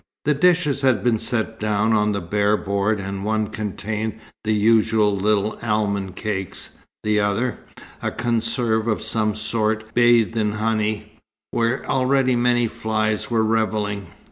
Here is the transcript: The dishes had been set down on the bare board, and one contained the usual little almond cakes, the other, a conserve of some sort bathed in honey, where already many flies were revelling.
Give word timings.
The 0.25 0.33
dishes 0.33 0.81
had 0.81 1.03
been 1.03 1.19
set 1.19 1.59
down 1.59 1.93
on 1.93 2.11
the 2.11 2.21
bare 2.21 2.57
board, 2.57 2.99
and 2.99 3.23
one 3.23 3.49
contained 3.49 4.19
the 4.43 4.51
usual 4.53 5.15
little 5.15 5.59
almond 5.61 6.15
cakes, 6.15 6.75
the 7.03 7.19
other, 7.19 7.59
a 8.01 8.09
conserve 8.09 8.87
of 8.87 9.03
some 9.03 9.35
sort 9.35 9.93
bathed 9.93 10.35
in 10.35 10.53
honey, 10.53 11.19
where 11.51 11.85
already 11.85 12.35
many 12.35 12.65
flies 12.65 13.29
were 13.29 13.43
revelling. 13.43 14.07